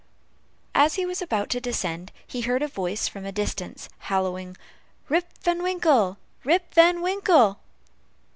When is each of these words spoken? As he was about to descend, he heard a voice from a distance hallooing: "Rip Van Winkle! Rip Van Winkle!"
As 0.73 0.95
he 0.95 1.05
was 1.05 1.21
about 1.21 1.51
to 1.51 1.61
descend, 1.61 2.11
he 2.25 2.41
heard 2.41 2.63
a 2.63 2.67
voice 2.67 3.07
from 3.07 3.23
a 3.23 3.31
distance 3.31 3.87
hallooing: 3.99 4.57
"Rip 5.09 5.27
Van 5.43 5.61
Winkle! 5.61 6.17
Rip 6.43 6.73
Van 6.73 7.03
Winkle!" 7.03 7.59